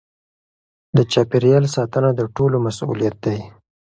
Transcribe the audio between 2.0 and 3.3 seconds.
د ټولو مسؤلیت